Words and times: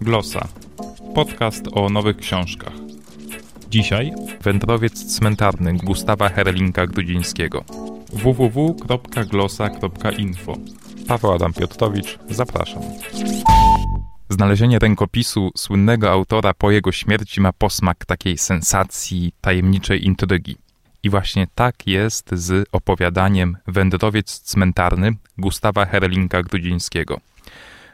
Glosa. 0.00 0.48
Podcast 1.14 1.64
o 1.72 1.88
nowych 1.88 2.16
książkach. 2.16 2.72
Dzisiaj 3.70 4.12
Wędrowiec 4.42 5.16
cmentarny 5.16 5.72
Gustawa 5.72 6.28
Herlinka 6.28 6.86
Grudzińskiego. 6.86 7.64
www.glosa.info 8.12 10.54
Paweł 11.08 11.32
Adam 11.32 11.52
Piotrowicz, 11.52 12.18
zapraszam. 12.30 12.82
Znalezienie 14.28 14.78
rękopisu 14.78 15.50
słynnego 15.56 16.10
autora 16.10 16.54
po 16.54 16.70
jego 16.70 16.92
śmierci 16.92 17.40
ma 17.40 17.52
posmak 17.52 18.04
takiej 18.04 18.38
sensacji, 18.38 19.32
tajemniczej 19.40 20.06
intrygi. 20.06 20.56
I 21.06 21.10
właśnie 21.10 21.46
tak 21.54 21.86
jest 21.86 22.28
z 22.32 22.68
opowiadaniem 22.72 23.56
Wędrowiec 23.66 24.40
cmentarny 24.40 25.12
Gustawa 25.38 25.86
Herlinka 25.86 26.42
Grudzińskiego. 26.42 27.20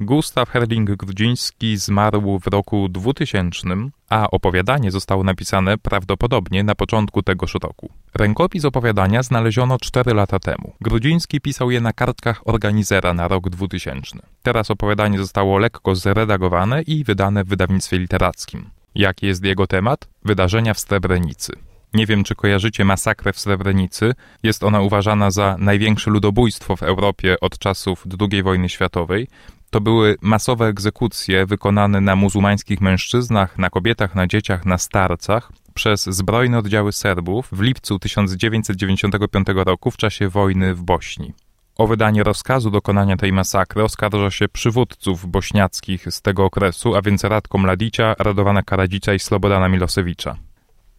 Gustaw 0.00 0.48
Herling-Grudziński 0.48 1.76
zmarł 1.76 2.38
w 2.38 2.46
roku 2.46 2.88
2000, 2.88 3.68
a 4.10 4.30
opowiadanie 4.30 4.90
zostało 4.90 5.24
napisane 5.24 5.78
prawdopodobnie 5.78 6.64
na 6.64 6.74
początku 6.74 7.22
tegoż 7.22 7.54
roku. 7.54 7.90
Rękopis 8.14 8.64
opowiadania 8.64 9.22
znaleziono 9.22 9.78
4 9.78 10.14
lata 10.14 10.38
temu. 10.38 10.72
Grudziński 10.80 11.40
pisał 11.40 11.70
je 11.70 11.80
na 11.80 11.92
kartkach 11.92 12.48
organizera 12.48 13.14
na 13.14 13.28
rok 13.28 13.50
2000. 13.50 14.18
Teraz 14.42 14.70
opowiadanie 14.70 15.18
zostało 15.18 15.58
lekko 15.58 15.94
zredagowane 15.94 16.82
i 16.82 17.04
wydane 17.04 17.44
w 17.44 17.48
wydawnictwie 17.48 17.98
literackim. 17.98 18.70
Jaki 18.94 19.26
jest 19.26 19.44
jego 19.44 19.66
temat? 19.66 20.08
Wydarzenia 20.24 20.74
w 20.74 20.80
Srebrenicy. 20.80 21.73
Nie 21.94 22.06
wiem, 22.06 22.24
czy 22.24 22.34
kojarzycie 22.34 22.84
masakrę 22.84 23.32
w 23.32 23.40
Srebrenicy. 23.40 24.14
Jest 24.42 24.64
ona 24.64 24.80
uważana 24.80 25.30
za 25.30 25.56
największe 25.58 26.10
ludobójstwo 26.10 26.76
w 26.76 26.82
Europie 26.82 27.40
od 27.40 27.58
czasów 27.58 28.04
II 28.20 28.42
wojny 28.42 28.68
światowej. 28.68 29.28
To 29.70 29.80
były 29.80 30.16
masowe 30.20 30.66
egzekucje 30.66 31.46
wykonane 31.46 32.00
na 32.00 32.16
muzułmańskich 32.16 32.80
mężczyznach, 32.80 33.58
na 33.58 33.70
kobietach, 33.70 34.14
na 34.14 34.26
dzieciach, 34.26 34.66
na 34.66 34.78
starcach 34.78 35.52
przez 35.74 36.04
zbrojne 36.04 36.58
oddziały 36.58 36.92
Serbów 36.92 37.48
w 37.52 37.60
lipcu 37.60 37.98
1995 37.98 39.46
roku 39.54 39.90
w 39.90 39.96
czasie 39.96 40.28
wojny 40.28 40.74
w 40.74 40.82
Bośni. 40.82 41.32
O 41.76 41.86
wydanie 41.86 42.22
rozkazu 42.22 42.70
dokonania 42.70 43.16
tej 43.16 43.32
masakry 43.32 43.84
oskarża 43.84 44.30
się 44.30 44.48
przywódców 44.48 45.26
bośniackich 45.26 46.06
z 46.10 46.22
tego 46.22 46.44
okresu, 46.44 46.94
a 46.94 47.02
więc 47.02 47.24
Radko 47.24 47.58
Mladicia, 47.58 48.14
Radowana 48.18 48.62
Karadzicia 48.62 49.14
i 49.14 49.18
Slobodana 49.18 49.68
Milosewicza. 49.68 50.36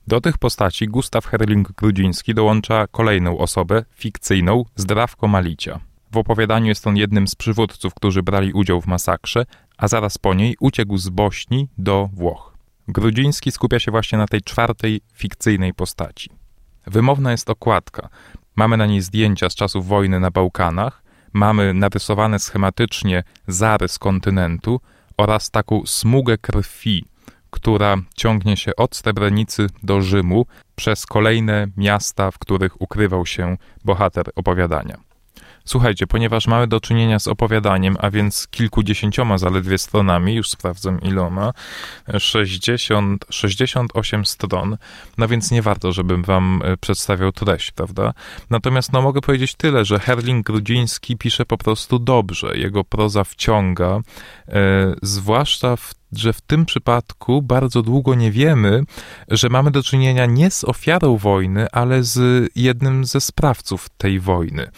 Do 0.08 0.22
tych 0.22 0.38
postaci 0.38 0.88
Gustaw 0.88 1.26
Herling-Grudziński 1.26 2.34
dołącza 2.34 2.88
kolejną 2.88 3.38
osobę, 3.38 3.86
fikcyjną, 3.96 4.66
Zdrawko 4.76 5.28
Malicia. 5.28 5.80
W 6.12 6.18
opowiadaniu 6.18 6.68
jest 6.68 6.88
on 6.88 6.98
jednym 6.98 7.28
z 7.28 7.36
przywódców, 7.36 7.94
którzy 7.94 8.24
brali 8.24 8.54
udział 8.54 8.82
w 8.82 8.88
masakrze, 8.88 9.46
a 9.78 9.88
zaraz 9.88 10.18
po 10.18 10.34
niej 10.34 10.56
uciekł 10.60 10.98
z 10.98 11.10
Bośni 11.10 11.70
do 11.78 12.10
Włoch. 12.14 12.58
Grudziński 12.88 13.52
skupia 13.52 13.80
się 13.80 13.92
właśnie 13.92 14.18
na 14.18 14.28
tej 14.28 14.42
czwartej, 14.42 15.02
fikcyjnej 15.14 15.74
postaci. 15.74 16.30
Wymowna 16.88 17.32
jest 17.32 17.50
okładka. 17.50 18.10
Mamy 18.56 18.78
na 18.78 18.86
niej 18.86 19.02
zdjęcia 19.02 19.50
z 19.50 19.56
czasów 19.56 19.88
wojny 19.88 20.20
na 20.20 20.32
Bałkanach, 20.32 21.04
mamy 21.34 21.74
narysowane 21.74 22.40
schematycznie 22.40 23.24
zarys 23.48 24.00
kontynentu 24.00 24.82
oraz 25.18 25.52
taką 25.52 25.86
smugę 25.86 26.38
krwi, 26.38 27.06
która 27.56 27.98
ciągnie 28.16 28.58
się 28.58 28.76
od 28.76 28.96
Srebrenicy 28.96 29.68
do 29.84 30.02
Rzymu 30.02 30.46
przez 30.76 31.06
kolejne 31.06 31.68
miasta, 31.78 32.32
w 32.32 32.40
których 32.40 32.82
ukrywał 32.82 33.26
się 33.26 33.58
bohater 33.86 34.26
opowiadania. 34.36 35.05
Słuchajcie, 35.66 36.08
ponieważ 36.08 36.48
mamy 36.48 36.68
do 36.68 36.80
czynienia 36.80 37.20
z 37.20 37.28
opowiadaniem, 37.28 37.98
a 38.00 38.12
więc 38.12 38.48
kilkudziesięcioma 38.48 39.38
zaledwie 39.38 39.78
stronami, 39.78 40.36
już 40.36 40.50
sprawdzam 40.50 41.02
iloma, 41.02 41.54
60, 42.20 43.26
68 43.30 44.26
stron, 44.26 44.78
no 45.18 45.28
więc 45.28 45.52
nie 45.52 45.62
warto, 45.62 45.92
żebym 45.92 46.24
wam 46.24 46.62
e, 46.66 46.78
przedstawiał 46.78 47.32
treść, 47.32 47.72
prawda? 47.72 48.14
Natomiast 48.50 48.94
no 48.94 49.02
mogę 49.02 49.22
powiedzieć 49.22 49.56
tyle, 49.56 49.86
że 49.86 50.00
Herling 50.00 50.46
Grudziński 50.46 51.18
pisze 51.18 51.46
po 51.46 51.58
prostu 51.58 52.00
dobrze, 52.00 52.58
jego 52.58 52.84
proza 52.84 53.24
wciąga, 53.24 54.00
e, 54.48 54.96
zwłaszcza 55.02 55.76
w 55.76 55.94
że 56.18 56.34
w 56.34 56.42
tym 56.42 56.66
przypadku 56.66 57.42
bardzo 57.42 57.82
długo 57.82 58.16
nie 58.16 58.32
wiemy, 58.32 58.84
że 59.28 59.50
mamy 59.50 59.72
do 59.72 59.84
czynienia 59.84 60.26
nie 60.26 60.52
z 60.52 60.64
ofiarą 60.64 61.18
wojny, 61.18 61.68
ale 61.72 62.04
z 62.04 62.50
jednym 62.56 63.06
ze 63.06 63.22
sprawców 63.22 63.90
tej 63.98 64.20
wojny 64.20 64.72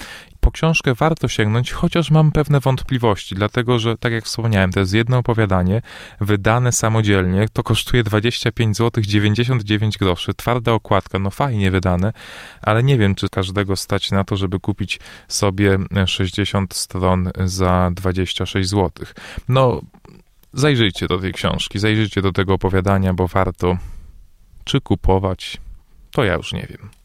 po 0.48 0.52
książkę 0.52 0.94
warto 0.94 1.28
sięgnąć, 1.28 1.72
chociaż 1.72 2.12
mam 2.12 2.32
pewne 2.32 2.60
wątpliwości, 2.60 3.36
dlatego 3.36 3.80
że, 3.80 3.98
tak 3.98 4.14
jak 4.14 4.26
wspomniałem, 4.26 4.72
to 4.72 4.80
jest 4.80 4.94
jedno 4.94 5.18
opowiadanie 5.18 5.82
wydane 6.22 6.72
samodzielnie, 6.72 7.46
to 7.54 7.64
kosztuje 7.64 8.04
25 8.04 8.78
zł 8.78 9.04
99 9.08 9.98
groszy, 9.98 10.34
twarda 10.34 10.74
okładka, 10.74 11.20
no 11.20 11.30
fajnie 11.30 11.72
wydane, 11.72 12.14
ale 12.62 12.84
nie 12.84 12.98
wiem, 12.98 13.16
czy 13.16 13.30
każdego 13.30 13.76
stać 13.76 14.12
na 14.12 14.24
to, 14.24 14.38
żeby 14.38 14.60
kupić 14.60 15.00
sobie 15.28 15.78
60 16.06 16.76
stron 16.76 17.32
za 17.46 17.92
26 17.94 18.70
zł. 18.70 18.92
No, 19.50 19.82
zajrzyjcie 20.54 21.08
do 21.08 21.20
tej 21.20 21.34
książki, 21.34 21.80
zajrzyjcie 21.80 22.22
do 22.22 22.32
tego 22.32 22.54
opowiadania, 22.54 23.14
bo 23.14 23.28
warto 23.28 23.78
czy 24.64 24.82
kupować, 24.82 25.58
to 26.12 26.24
ja 26.24 26.34
już 26.34 26.54
nie 26.54 26.68
wiem. 26.70 26.97